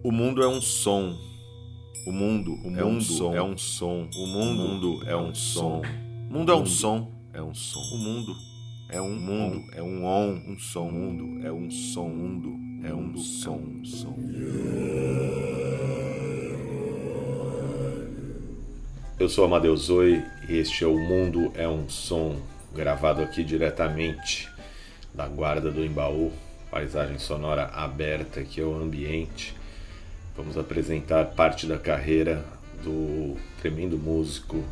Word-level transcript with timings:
O 0.00 0.12
mundo 0.12 0.42
é 0.42 0.46
um 0.46 0.60
som. 0.60 1.18
O 2.06 2.12
mundo, 2.12 2.52
o 2.64 2.78
é 2.78 2.84
um 2.84 3.00
som. 3.00 3.34
É 3.34 3.42
um 3.42 3.58
som. 3.58 4.08
O 4.14 4.26
mundo, 4.28 4.62
o 4.62 4.68
mundo 4.68 5.08
é 5.08 5.16
um 5.16 5.34
som. 5.34 5.82
O 6.30 6.32
mundo 6.32 6.52
é 6.52 6.54
um 6.54 6.66
som. 6.66 7.10
É 7.32 7.42
um 7.42 7.52
som. 7.52 7.80
O 7.80 7.98
mundo 7.98 8.36
é 8.88 9.00
um 9.00 9.14
mundo, 9.14 9.64
é 9.74 9.82
um 9.82 10.04
on, 10.04 10.40
um 10.46 10.56
som. 10.56 10.86
O 10.86 10.92
mundo 10.92 11.44
é 11.44 11.50
um 11.50 11.68
som. 11.68 12.08
Mundo 12.08 12.68
é 12.86 12.94
um 12.94 13.16
som, 13.16 13.56
um 13.56 13.84
som. 13.84 14.14
Eu 19.18 19.28
sou 19.28 19.44
Amadeus 19.44 19.86
Zoe 19.86 20.22
e 20.48 20.58
este 20.58 20.84
é 20.84 20.86
o 20.86 20.96
Mundo 20.96 21.50
é 21.56 21.66
um 21.68 21.88
Som, 21.88 22.36
gravado 22.72 23.20
aqui 23.20 23.42
diretamente 23.42 24.48
da 25.12 25.26
Guarda 25.26 25.72
do 25.72 25.84
Embaú, 25.84 26.30
paisagem 26.70 27.18
sonora 27.18 27.64
aberta 27.74 28.44
que 28.44 28.60
é 28.60 28.64
o 28.64 28.80
ambiente. 28.80 29.57
Vamos 30.38 30.56
apresentar 30.56 31.24
parte 31.32 31.66
da 31.66 31.76
carreira 31.76 32.44
do 32.84 33.36
tremendo 33.60 33.98
músico, 33.98 34.62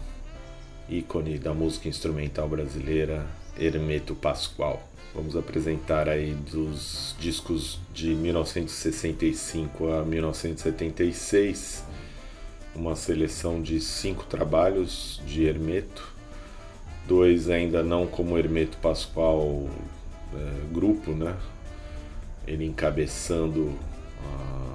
ícone 0.88 1.41
da 1.41 1.52
música 1.52 1.88
instrumental 1.88 2.48
brasileira, 2.48 3.27
Hermeto 3.59 4.15
Pascoal. 4.15 4.80
Vamos 5.12 5.34
apresentar 5.37 6.09
aí 6.09 6.34
dos 6.34 7.16
discos 7.19 7.80
de 7.93 8.15
1965 8.15 9.93
a 9.93 10.05
1976 10.05 11.83
uma 12.73 12.95
seleção 12.95 13.60
de 13.60 13.80
cinco 13.80 14.24
trabalhos 14.24 15.21
de 15.27 15.46
Hermeto, 15.46 16.15
dois 17.09 17.51
ainda 17.51 17.83
não 17.83 18.07
como 18.07 18.38
Hermeto 18.38 18.79
Pascoal 18.79 19.69
é, 20.33 20.73
grupo, 20.73 21.10
né? 21.10 21.35
Ele 22.46 22.65
encabeçando 22.65 23.77
a 24.23 24.66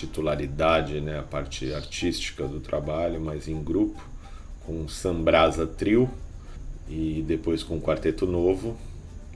titularidade, 0.00 1.00
né? 1.00 1.18
A 1.18 1.22
parte 1.22 1.72
artística 1.72 2.46
do 2.46 2.60
trabalho, 2.60 3.20
mas 3.20 3.48
em 3.48 3.62
grupo, 3.62 4.02
com 4.64 4.88
Sambrasa 4.88 5.66
Trio 5.66 6.10
e 6.88 7.22
depois 7.26 7.62
com 7.62 7.80
Quarteto 7.80 8.26
Novo, 8.26 8.76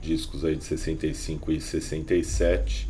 discos 0.01 0.43
aí 0.43 0.55
de 0.55 0.63
65 0.63 1.51
e 1.51 1.61
67 1.61 2.87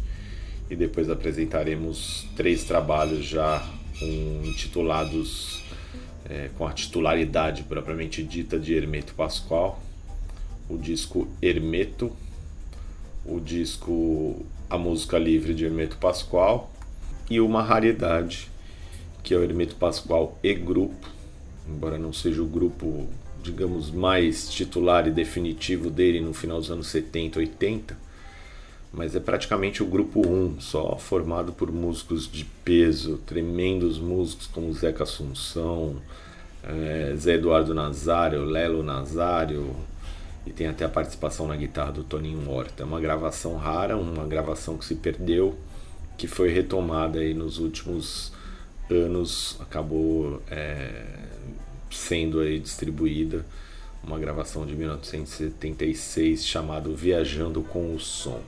e 0.70 0.76
depois 0.76 1.10
apresentaremos 1.10 2.26
três 2.36 2.64
trabalhos 2.64 3.26
já 3.26 3.64
com 4.00 4.42
intitulados 4.44 5.64
é, 6.28 6.50
com 6.58 6.66
a 6.66 6.74
titularidade 6.74 7.64
propriamente 7.64 8.24
dita 8.24 8.60
de 8.60 8.74
Hermeto 8.74 9.14
Pascoal, 9.14 9.82
o 10.68 10.78
disco 10.78 11.28
Hermeto, 11.42 12.12
o 13.24 13.40
disco 13.40 14.44
A 14.70 14.78
Música 14.78 15.20
Livre 15.20 15.54
de 15.54 15.66
Hermeto 15.66 15.98
Pascoal 15.98 16.75
e 17.30 17.40
uma 17.40 17.62
raridade 17.62 18.50
que 19.24 19.34
é 19.34 19.38
o 19.38 19.44
Hermeto 19.44 19.76
Pascoal 19.76 20.38
e 20.44 20.54
Grupo, 20.54 21.10
embora 21.68 21.98
não 21.98 22.14
seja 22.14 22.44
o 22.44 22.46
grupo, 22.46 23.08
digamos, 23.42 23.90
mais 23.90 24.48
titular 24.48 25.08
e 25.08 25.12
definitivo 25.12 25.90
dele 25.90 26.22
no 26.22 26.32
final 26.32 26.60
dos 26.60 26.70
anos 26.70 26.88
70, 26.88 27.40
80, 27.40 27.98
mas 28.94 29.16
é 29.16 29.20
praticamente 29.20 29.82
o 29.82 29.86
grupo 29.88 30.26
1, 30.26 30.62
só 30.62 30.96
formado 30.98 31.52
por 31.52 31.72
músicos 31.72 32.32
de 32.32 32.46
peso, 32.64 33.18
tremendos 33.26 33.98
músicos 33.98 34.46
como 34.46 34.72
Zeca 34.72 35.04
Assunção, 35.04 35.96
é, 36.64 37.16
Zé 37.18 37.34
Eduardo 37.34 37.74
Nazário, 37.74 38.46
Lelo 38.46 38.84
Nazário, 38.84 39.76
e 40.46 40.52
tem 40.52 40.68
até 40.68 40.86
a 40.86 40.90
participação 40.90 41.48
na 41.48 41.56
guitarra 41.56 41.94
do 41.94 42.04
Toninho 42.04 42.48
Horta. 42.50 42.84
É 42.84 42.86
uma 42.86 43.02
gravação 43.02 43.58
rara, 43.58 43.98
uma 43.98 44.26
gravação 44.26 44.78
que 44.78 44.86
se 44.86 44.94
perdeu, 44.94 45.58
que 46.18 46.28
foi 46.28 46.50
retomada 46.50 47.20
aí 47.20 47.34
nos 47.34 47.58
últimos 47.60 48.32
anos, 48.90 49.58
acabou 49.60 50.42
é, 50.50 51.04
sendo 51.90 52.40
aí 52.40 52.60
distribuída 52.60 53.46
uma 54.04 54.20
gravação 54.20 54.66
de 54.66 54.76
1976 54.76 56.46
chamado 56.46 56.96
Viajando 56.96 57.62
com 57.64 57.96
o 57.96 58.00
Som. 58.00 58.42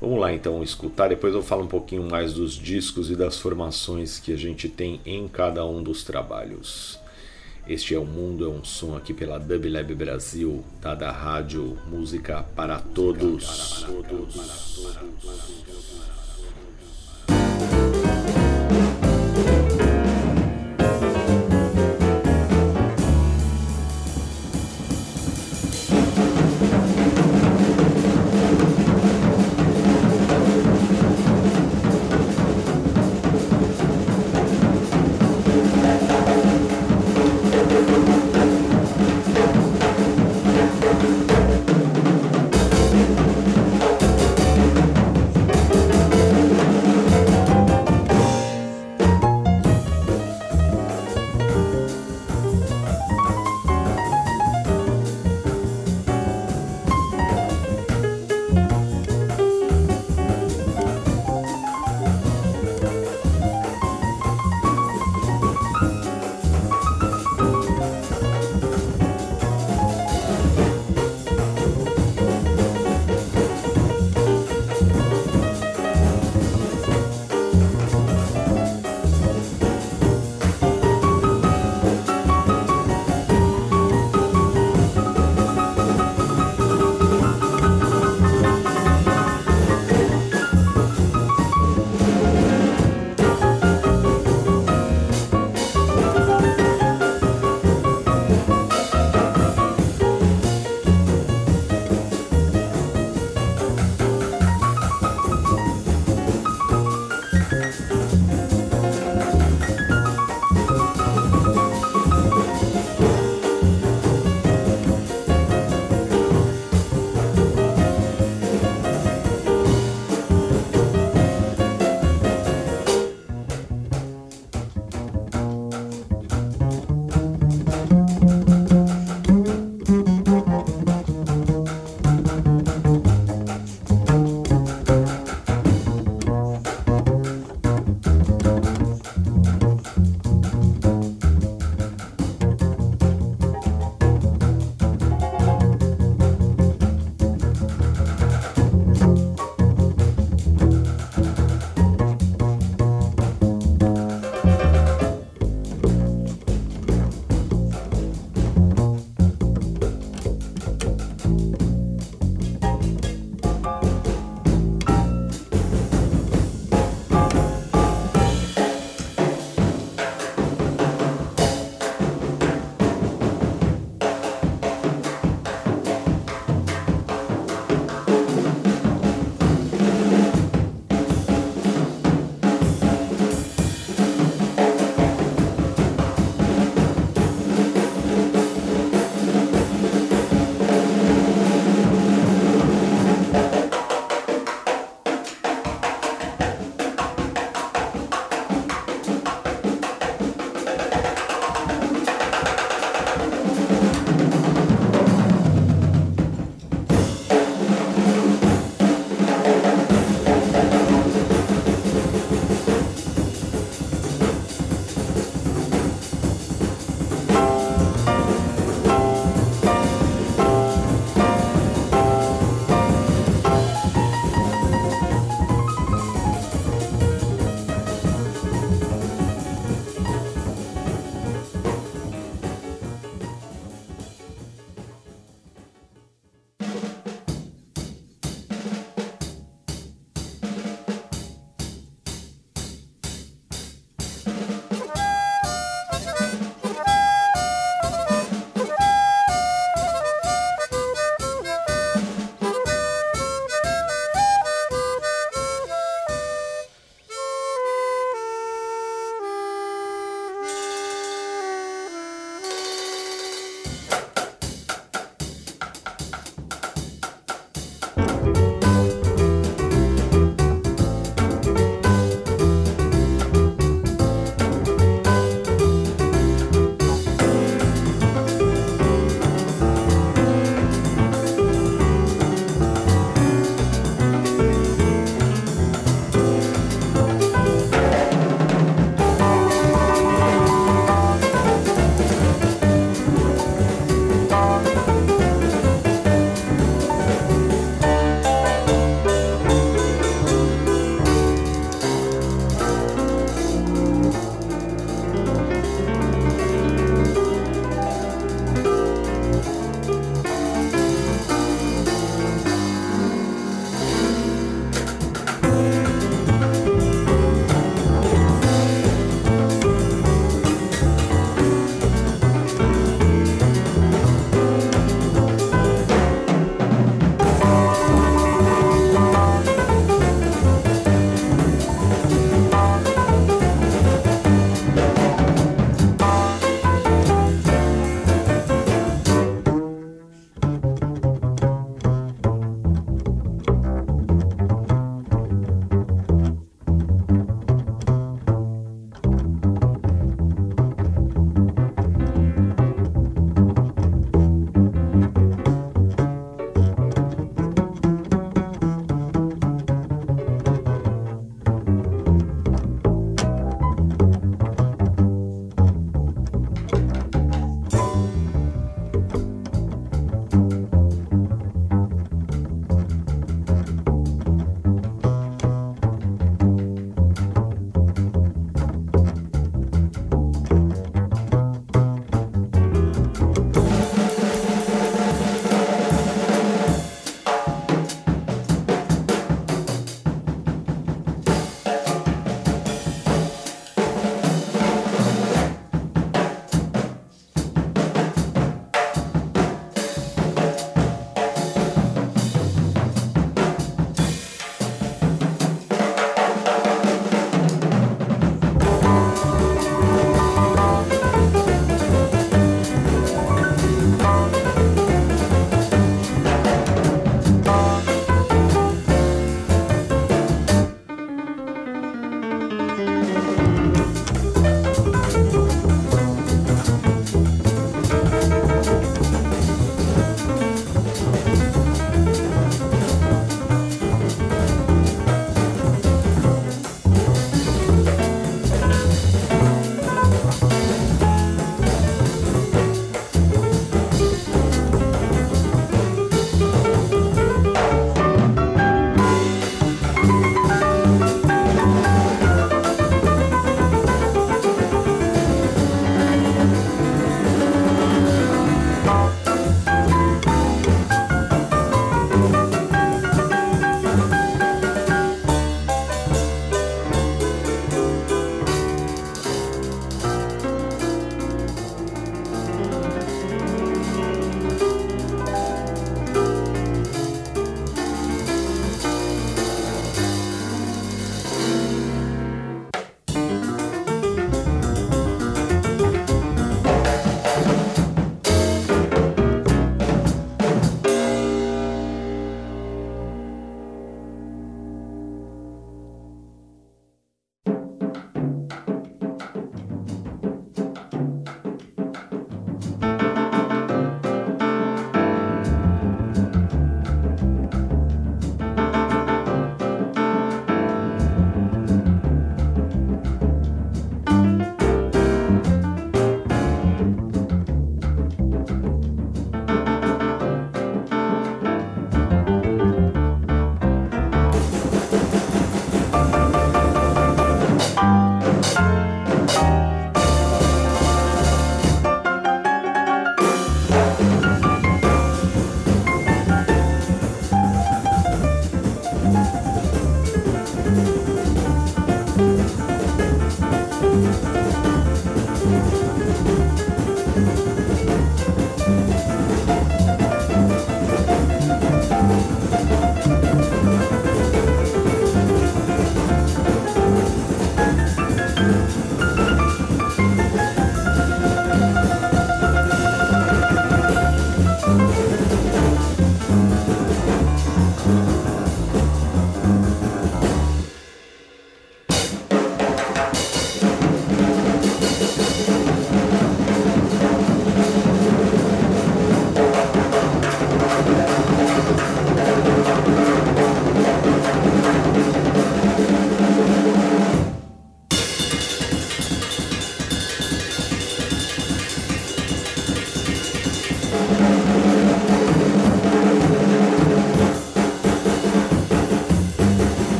Vamos 0.00 0.20
lá 0.20 0.32
então 0.32 0.62
escutar, 0.62 1.08
depois 1.08 1.34
eu 1.34 1.42
falo 1.42 1.64
um 1.64 1.68
pouquinho 1.68 2.08
mais 2.08 2.34
dos 2.34 2.54
discos 2.54 3.10
e 3.10 3.16
das 3.16 3.38
formações 3.38 4.18
que 4.18 4.32
a 4.32 4.36
gente 4.36 4.68
tem 4.68 5.00
em 5.04 5.26
cada 5.26 5.64
um 5.64 5.82
dos 5.82 6.04
trabalhos. 6.04 6.98
Este 7.66 7.94
é 7.94 7.98
o 7.98 8.04
Mundo, 8.04 8.44
é 8.44 8.48
um 8.48 8.62
som 8.62 8.96
aqui 8.96 9.12
pela 9.12 9.38
Dub 9.38 9.68
Lab 9.68 9.92
Brasil, 9.94 10.62
da 10.80 11.10
rádio 11.10 11.76
Música 11.88 12.44
para 12.54 12.78
Todos. 12.78 13.84
Para 13.84 14.02
todos. 14.04 14.36
Para 14.84 15.00
todos. 15.00 15.56
tivesse 15.64 16.15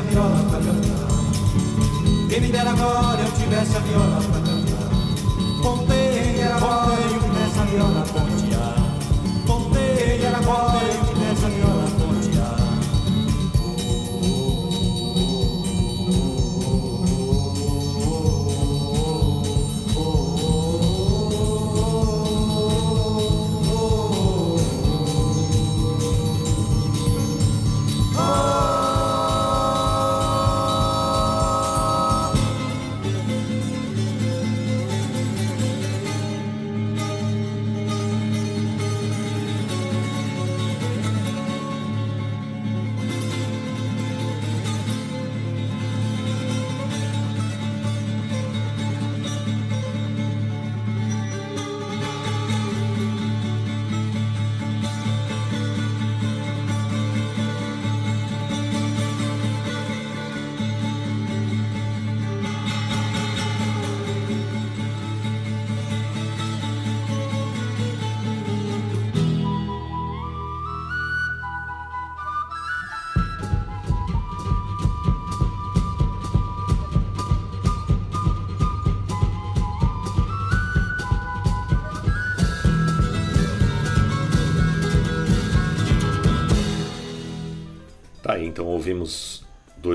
a 0.00 0.02
viola 0.02 0.42
pra 0.50 0.60
cantar. 0.60 2.28
Quem 2.28 2.40
me 2.40 2.48
dera 2.48 2.70
agora 2.70 3.20
eu 3.20 3.32
tivesse 3.32 3.76
a 3.76 3.80
viola 3.80 4.22
pra 4.22 4.40
cantar. 4.40 4.90
Pontei, 5.62 6.40
era 6.40 6.56
agora 6.56 7.00
eu 7.00 7.20
tivesse 7.20 7.58
a 7.58 7.64
viola 7.64 8.04
pontear. 8.06 8.30
Pontei, 8.30 8.39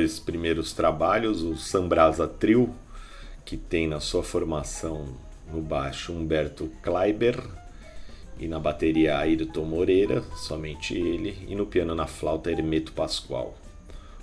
dois 0.06 0.20
primeiros 0.20 0.72
trabalhos, 0.72 1.41
o 1.41 1.58
Sambrasa 1.58 2.28
Trio, 2.28 2.72
que 3.44 3.58
tem 3.58 3.88
na 3.88 4.00
sua 4.00 4.22
formação 4.22 5.08
no 5.52 5.60
baixo 5.60 6.13
Humberto 6.13 6.70
Kleiber 6.84 7.41
e 8.39 8.48
na 8.48 8.60
bateria 8.60 9.18
Ayrton 9.18 9.65
Moreira, 9.65 10.22
somente 10.36 10.94
ele, 10.94 11.36
e 11.48 11.56
no 11.56 11.65
piano 11.65 11.96
na 11.96 12.06
flauta 12.06 12.52
Hermeto 12.52 12.94
Pascoal. 12.94 13.56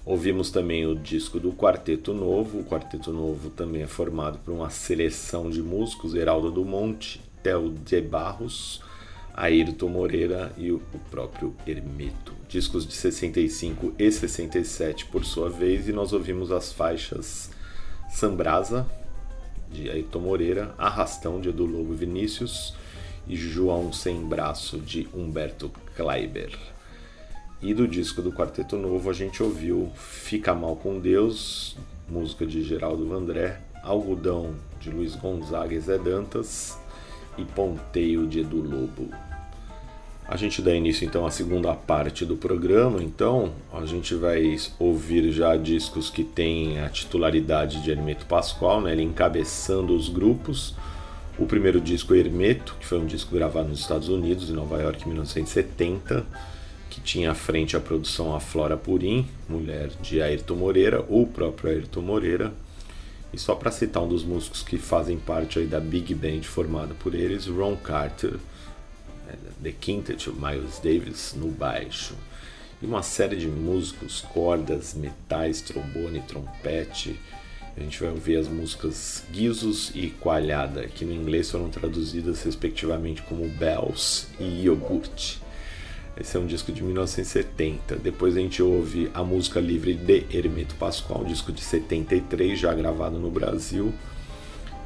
Ouvimos 0.06 0.52
também 0.52 0.86
o 0.86 0.94
disco 0.94 1.40
do 1.40 1.52
Quarteto 1.52 2.14
Novo. 2.14 2.60
O 2.60 2.64
Quarteto 2.64 3.12
Novo 3.12 3.50
também 3.50 3.82
é 3.82 3.88
formado 3.88 4.38
por 4.38 4.54
uma 4.54 4.70
seleção 4.70 5.50
de 5.50 5.60
músicos: 5.60 6.14
Heraldo 6.14 6.52
do 6.52 6.64
Monte, 6.64 7.20
Theo 7.42 7.70
de 7.70 8.00
Barros, 8.00 8.80
Ayrton 9.34 9.88
Moreira 9.88 10.52
e 10.56 10.70
o 10.70 10.80
próprio 11.10 11.54
Hermeto. 11.66 12.32
Discos 12.48 12.86
de 12.86 12.92
65 12.92 13.94
e 13.98 14.10
67 14.10 15.06
por 15.06 15.24
sua 15.24 15.48
vez, 15.48 15.88
e 15.88 15.92
nós 15.92 16.12
ouvimos 16.12 16.52
as 16.52 16.72
faixas 16.72 17.50
Sambrasa, 18.10 18.86
de 19.70 19.88
Ayrton 19.88 20.20
Moreira, 20.20 20.74
Arrastão, 20.76 21.40
de 21.40 21.48
Edu 21.48 21.64
Lobo 21.64 21.94
Vinícius 21.94 22.74
e 23.26 23.36
João 23.36 23.92
Sem 23.92 24.22
Braço, 24.22 24.78
de 24.78 25.08
Humberto 25.14 25.70
Kleiber. 25.96 26.56
E 27.62 27.72
do 27.72 27.88
disco 27.88 28.20
do 28.20 28.32
Quarteto 28.32 28.76
Novo 28.76 29.08
a 29.08 29.12
gente 29.12 29.42
ouviu 29.42 29.90
Fica 29.94 30.52
Mal 30.54 30.76
com 30.76 30.98
Deus, 30.98 31.76
música 32.08 32.44
de 32.44 32.62
Geraldo 32.62 33.06
Vandré, 33.08 33.60
Algodão 33.82 34.54
de 34.80 34.90
Luiz 34.90 35.14
Gonzaga 35.14 35.74
e 35.74 35.80
Zé 35.80 35.96
Dantas 35.96 36.81
e 37.38 37.44
Ponteio 37.44 38.26
de 38.26 38.40
Edu 38.40 38.60
Lobo. 38.60 39.08
A 40.28 40.36
gente 40.36 40.62
dá 40.62 40.74
início 40.74 41.04
então 41.04 41.26
à 41.26 41.30
segunda 41.30 41.74
parte 41.74 42.24
do 42.24 42.36
programa, 42.36 43.02
então 43.02 43.52
a 43.72 43.84
gente 43.84 44.14
vai 44.14 44.56
ouvir 44.78 45.30
já 45.32 45.56
discos 45.56 46.08
que 46.08 46.24
têm 46.24 46.80
a 46.80 46.88
titularidade 46.88 47.82
de 47.82 47.90
Hermeto 47.90 48.24
Pascoal, 48.26 48.80
né, 48.80 48.92
ele 48.92 49.02
encabeçando 49.02 49.94
os 49.94 50.08
grupos. 50.08 50.74
O 51.38 51.46
primeiro 51.46 51.80
disco 51.80 52.14
Hermeto, 52.14 52.76
que 52.78 52.86
foi 52.86 52.98
um 52.98 53.06
disco 53.06 53.34
gravado 53.34 53.68
nos 53.68 53.80
Estados 53.80 54.08
Unidos, 54.08 54.48
em 54.48 54.52
Nova 54.52 54.80
York, 54.80 55.02
em 55.02 55.08
1970 55.08 56.24
que 56.92 57.00
tinha 57.00 57.30
à 57.30 57.34
frente 57.34 57.74
a 57.74 57.80
produção 57.80 58.36
a 58.36 58.40
Flora 58.40 58.76
Purim, 58.76 59.26
mulher 59.48 59.88
de 60.02 60.20
Ayrton 60.20 60.56
Moreira, 60.56 61.02
o 61.08 61.26
próprio 61.26 61.70
Ayrton 61.70 62.02
Moreira. 62.02 62.52
E 63.32 63.38
só 63.38 63.54
para 63.54 63.70
citar 63.70 64.02
um 64.02 64.08
dos 64.08 64.24
músicos 64.24 64.62
que 64.62 64.76
fazem 64.76 65.18
parte 65.18 65.58
aí 65.58 65.66
da 65.66 65.80
Big 65.80 66.14
Band 66.14 66.42
formada 66.42 66.94
por 66.94 67.14
eles, 67.14 67.46
Ron 67.46 67.76
Carter, 67.76 68.32
né, 69.26 69.34
The 69.62 69.72
Quintet, 69.72 70.30
Miles 70.30 70.78
Davis 70.78 71.34
no 71.34 71.48
baixo. 71.48 72.14
E 72.80 72.86
uma 72.86 73.02
série 73.02 73.36
de 73.36 73.46
músicos, 73.46 74.20
cordas, 74.20 74.94
metais, 74.94 75.62
trombone, 75.62 76.20
trompete. 76.22 77.18
A 77.76 77.80
gente 77.80 77.98
vai 78.00 78.10
ouvir 78.10 78.36
as 78.36 78.48
músicas 78.48 79.24
Guizos 79.32 79.92
e 79.94 80.10
Coalhada, 80.10 80.86
que 80.88 81.04
no 81.04 81.14
inglês 81.14 81.50
foram 81.50 81.70
traduzidas 81.70 82.42
respectivamente 82.42 83.22
como 83.22 83.48
Bells 83.48 84.26
e 84.38 84.64
Iogurte. 84.64 85.41
Esse 86.16 86.36
é 86.36 86.40
um 86.40 86.46
disco 86.46 86.70
de 86.70 86.82
1970. 86.82 87.96
Depois 87.96 88.36
a 88.36 88.40
gente 88.40 88.62
ouve 88.62 89.10
a 89.14 89.24
música 89.24 89.58
livre 89.58 89.94
de 89.94 90.26
Hermeto 90.30 90.74
Pascoal, 90.74 91.22
um 91.22 91.24
disco 91.24 91.50
de 91.50 91.62
73, 91.62 92.58
já 92.58 92.74
gravado 92.74 93.18
no 93.18 93.30
Brasil. 93.30 93.92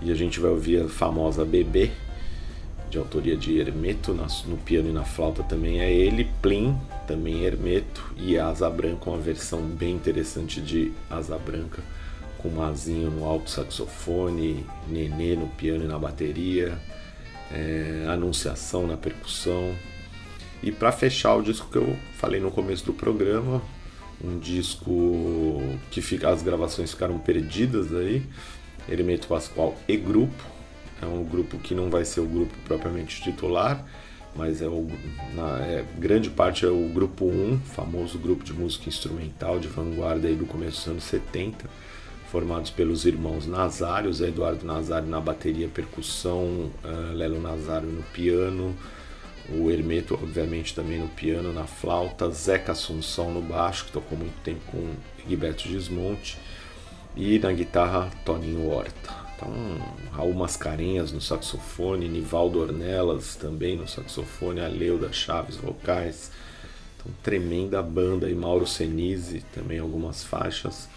E 0.00 0.12
a 0.12 0.14
gente 0.14 0.38
vai 0.38 0.50
ouvir 0.50 0.82
a 0.82 0.88
famosa 0.88 1.44
Bebê, 1.44 1.90
de 2.88 2.98
autoria 2.98 3.36
de 3.36 3.58
Hermeto, 3.58 4.14
no 4.46 4.56
piano 4.58 4.88
e 4.88 4.92
na 4.92 5.04
flauta 5.04 5.42
também 5.42 5.80
é 5.80 5.92
ele, 5.92 6.30
Plim, 6.40 6.78
também 7.06 7.44
Hermeto, 7.44 8.14
e 8.16 8.38
Asa 8.38 8.70
Branca, 8.70 9.10
uma 9.10 9.18
versão 9.18 9.62
bem 9.62 9.94
interessante 9.94 10.60
de 10.60 10.92
Asa 11.10 11.38
Branca, 11.38 11.82
com 12.38 12.48
Mazinho 12.50 13.10
no 13.10 13.24
alto 13.24 13.50
saxofone, 13.50 14.64
Nenê 14.88 15.34
no 15.34 15.48
piano 15.48 15.84
e 15.84 15.88
na 15.88 15.98
bateria, 15.98 16.78
é, 17.50 18.06
Anunciação 18.08 18.86
na 18.86 18.96
percussão. 18.96 19.74
E 20.62 20.72
para 20.72 20.90
fechar 20.90 21.34
o 21.36 21.42
disco 21.42 21.68
que 21.70 21.76
eu 21.76 21.96
falei 22.18 22.40
no 22.40 22.50
começo 22.50 22.84
do 22.86 22.92
programa, 22.92 23.62
um 24.22 24.38
disco 24.38 25.60
que 25.90 26.00
fica, 26.00 26.30
as 26.30 26.42
gravações 26.42 26.90
ficaram 26.90 27.18
perdidas 27.18 27.94
aí, 27.94 28.22
Hermeto 28.88 29.28
Pascoal 29.28 29.76
e 29.86 29.96
grupo. 29.96 30.42
É 31.00 31.06
um 31.06 31.22
grupo 31.24 31.58
que 31.58 31.74
não 31.74 31.90
vai 31.90 32.04
ser 32.04 32.20
o 32.20 32.26
grupo 32.26 32.54
propriamente 32.64 33.22
titular, 33.22 33.84
mas 34.34 34.62
é, 34.62 34.66
o, 34.66 34.88
na 35.34 35.58
é, 35.58 35.84
grande 35.98 36.30
parte 36.30 36.64
é 36.64 36.68
o 36.68 36.88
grupo 36.88 37.26
1, 37.26 37.60
famoso 37.60 38.18
grupo 38.18 38.42
de 38.42 38.52
música 38.54 38.88
instrumental 38.88 39.58
de 39.58 39.68
vanguarda 39.68 40.26
aí 40.26 40.34
do 40.34 40.46
começo 40.46 40.78
dos 40.78 40.88
anos 40.88 41.04
70, 41.04 41.68
formados 42.30 42.70
pelos 42.70 43.04
irmãos 43.04 43.46
Nazário, 43.46 44.12
Zé 44.12 44.28
Eduardo 44.28 44.64
Nazário 44.64 45.08
na 45.08 45.20
bateria, 45.20 45.68
percussão, 45.68 46.70
uh, 46.82 47.12
Lelo 47.14 47.40
Nazário 47.40 47.88
no 47.88 48.02
piano, 48.02 48.74
o 49.48 49.70
Hermeto, 49.70 50.14
obviamente, 50.14 50.74
também 50.74 50.98
no 50.98 51.08
piano, 51.08 51.52
na 51.52 51.66
flauta, 51.66 52.28
Zeca 52.30 52.72
Assunção 52.72 53.32
no 53.32 53.40
baixo, 53.40 53.86
que 53.86 53.92
tocou 53.92 54.18
muito 54.18 54.34
tempo 54.42 54.60
com 54.70 54.94
Gilberto 55.28 55.68
Gismonte, 55.68 56.38
e 57.16 57.38
na 57.38 57.52
guitarra, 57.52 58.10
Toninho 58.24 58.68
Horta. 58.68 59.14
Então, 59.36 59.50
Raul 60.12 60.34
Mascarenhas 60.34 61.12
no 61.12 61.20
saxofone, 61.20 62.08
Nivaldo 62.08 62.60
Ornelas 62.60 63.36
também 63.36 63.76
no 63.76 63.86
saxofone, 63.86 64.60
Aleuda 64.60 65.12
Chaves 65.12 65.56
vocais. 65.56 66.32
Então, 66.96 67.12
tremenda 67.22 67.82
banda, 67.82 68.28
e 68.28 68.34
Mauro 68.34 68.66
Senise 68.66 69.44
também 69.54 69.78
algumas 69.78 70.24
faixas. 70.24 70.88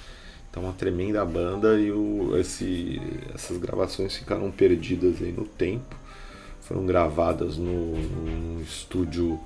Então, 0.49 0.63
uma 0.63 0.73
tremenda 0.73 1.23
banda 1.23 1.79
e 1.79 1.91
o, 1.91 2.35
esse, 2.37 2.99
essas 3.35 3.57
gravações 3.57 4.15
ficaram 4.15 4.49
perdidas 4.49 5.21
aí 5.21 5.31
no 5.31 5.45
tempo 5.45 5.98
foram 6.69 6.85
gravadas 6.85 7.57
no, 7.57 7.97
num 7.97 8.61
estúdio 8.61 9.39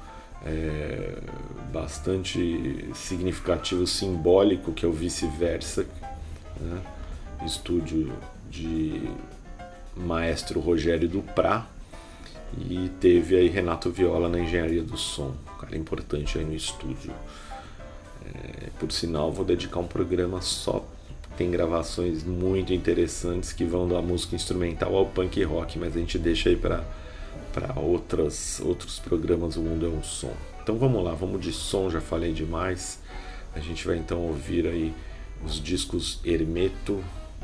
é, 0.46 1.20
bastante 1.72 2.90
significativo, 2.94 3.88
simbólico, 3.88 4.74
que 4.74 4.86
é 4.86 4.90
o 4.90 4.92
Vice-Versa, 4.92 5.88
né? 6.60 6.82
estúdio 7.46 8.12
de 8.52 9.10
maestro 9.96 10.60
Rogério 10.60 11.08
Duprá, 11.08 11.66
e 12.58 12.92
teve 13.00 13.38
aí 13.38 13.48
Renato 13.48 13.90
Viola 13.90 14.28
na 14.28 14.42
engenharia 14.42 14.84
do 14.84 14.98
som, 14.98 15.34
um 15.54 15.58
cara 15.62 15.78
importante 15.78 16.38
aí 16.38 16.44
no 16.44 16.54
estúdio. 16.54 17.14
É, 18.26 18.70
por 18.78 18.92
sinal, 18.92 19.32
vou 19.32 19.46
dedicar 19.46 19.80
um 19.80 19.88
programa 19.88 20.42
só. 20.42 20.86
Tem 21.38 21.50
gravações 21.50 22.22
muito 22.22 22.74
interessantes 22.74 23.54
que 23.54 23.64
vão 23.64 23.88
da 23.88 24.02
música 24.02 24.36
instrumental 24.36 24.94
ao 24.94 25.06
punk 25.06 25.42
rock, 25.46 25.80
mas 25.80 25.96
a 25.96 26.00
gente 26.00 26.20
deixa 26.20 26.50
aí 26.50 26.58
para 26.58 26.84
para 27.54 27.80
outros 27.80 29.00
programas 29.04 29.56
O 29.58 29.62
Mundo 29.62 29.86
é 29.86 29.90
um 29.90 30.04
Som. 30.04 30.34
Então 30.64 30.78
vamos 30.78 31.04
lá, 31.04 31.14
vamos 31.14 31.42
de 31.42 31.52
som, 31.52 31.90
já 31.90 32.00
falei 32.00 32.32
demais. 32.32 33.00
A 33.54 33.60
gente 33.60 33.86
vai 33.86 33.98
então 33.98 34.20
ouvir 34.20 34.66
aí 34.66 34.94
os 35.46 35.62
discos 35.62 36.20
Hermeto, 36.24 37.04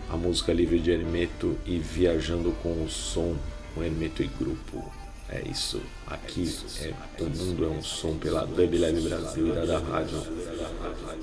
a 0.09 0.15
música 0.15 0.53
livre 0.53 0.79
de 0.79 0.89
Hermeto 0.89 1.57
e 1.65 1.77
Viajando 1.77 2.51
com 2.63 2.83
o 2.83 2.89
Som, 2.89 3.35
com 3.75 3.83
Hermeto 3.83 4.23
e 4.23 4.27
Grupo. 4.27 4.89
É 5.27 5.43
isso, 5.47 5.81
aqui 6.07 6.49
é 6.81 7.21
O 7.21 7.29
Mundo 7.29 7.65
é 7.65 7.67
um 7.67 7.83
Som 7.83 8.17
pela 8.17 8.45
Dub 8.45 8.77
Lab 8.79 9.01
Brasil 9.01 9.47
e 9.49 9.67
da 9.67 9.77
Rádio. 9.77 10.23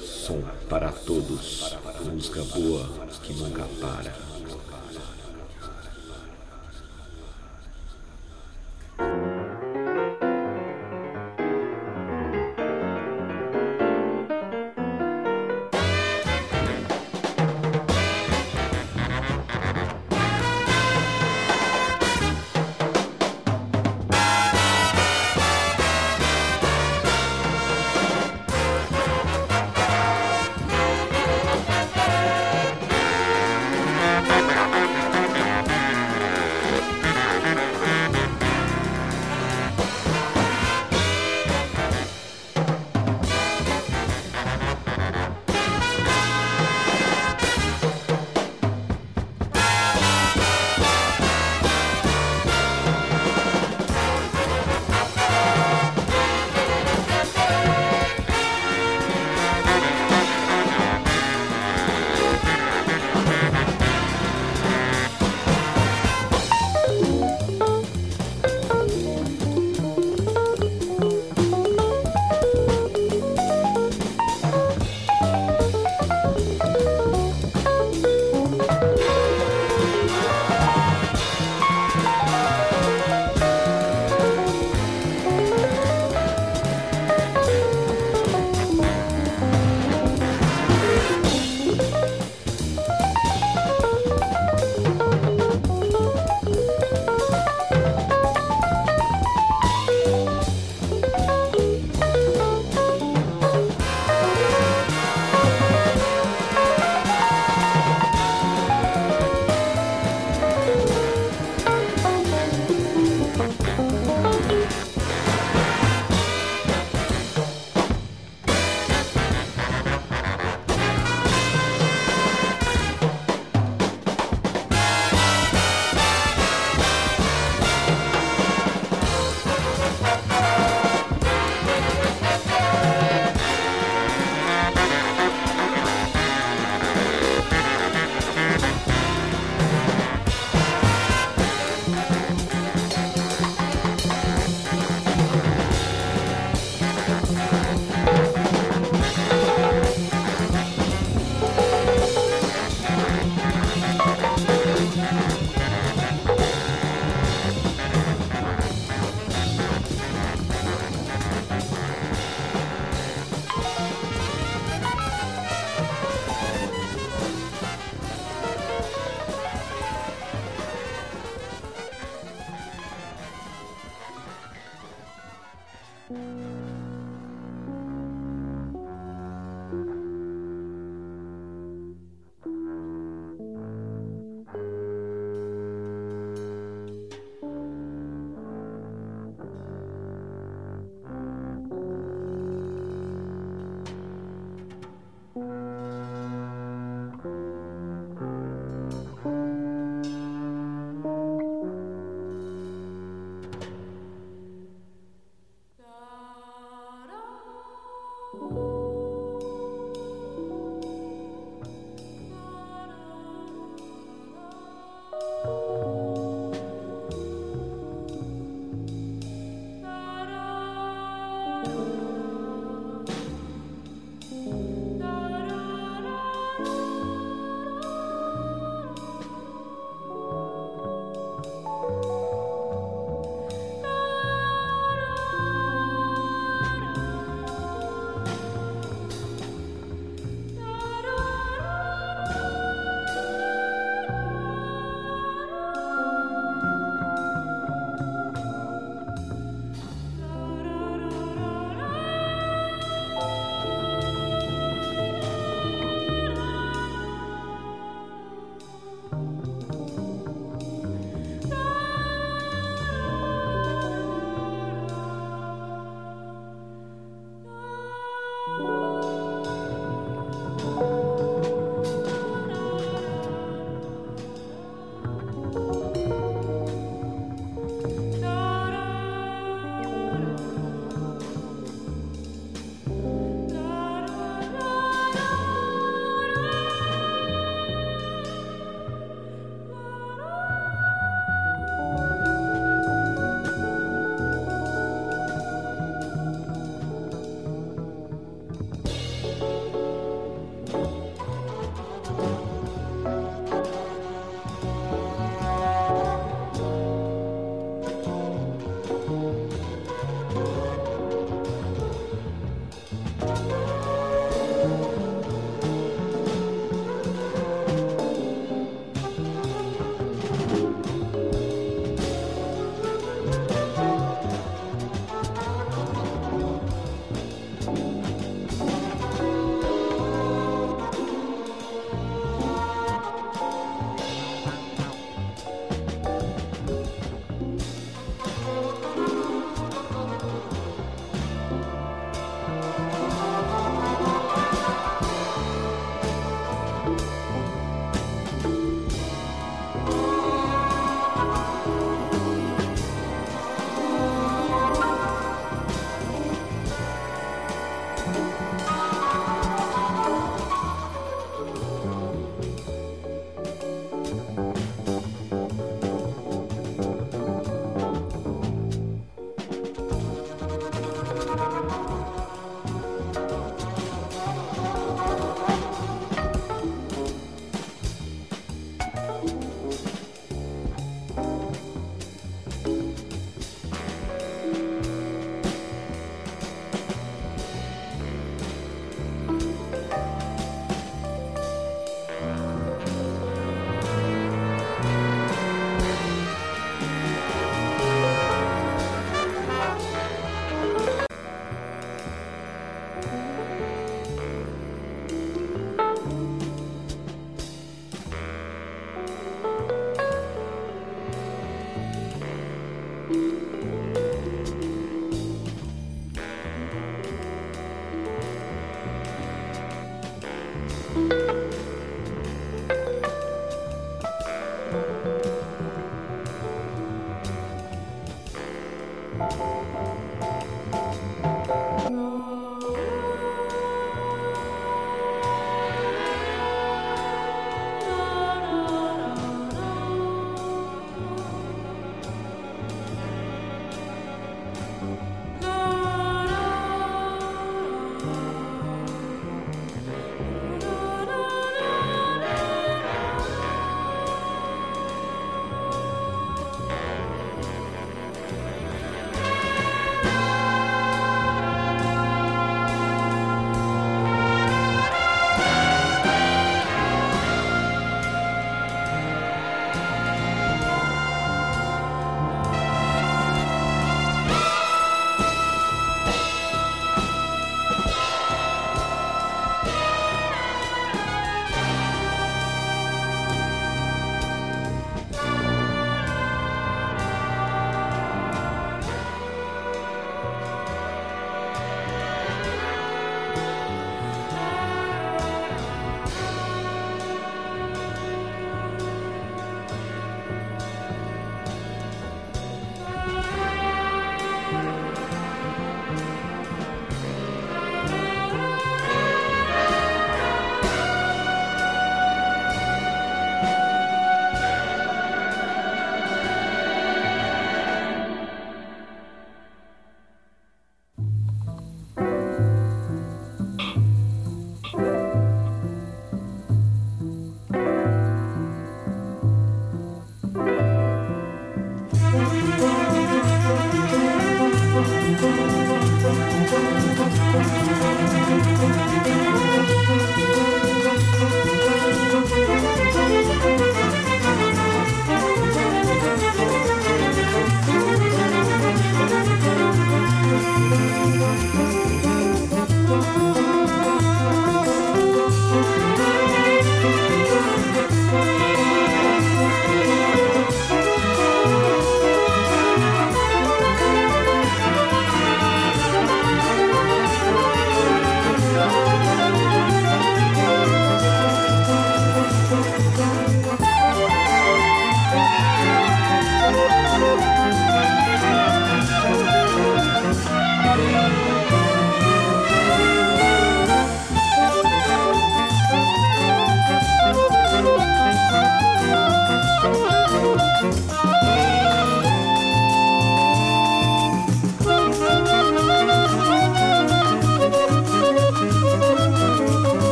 Som 0.00 0.42
para 0.68 0.90
todos, 0.90 1.76
música 2.10 2.42
boa 2.42 3.06
que 3.22 3.34
nunca 3.34 3.64
para. 3.80 4.31
thank 9.02 9.24
you 9.26 9.31